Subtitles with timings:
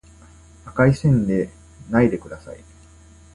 [0.65, 1.51] 赤い線で
[1.91, 2.63] ないでください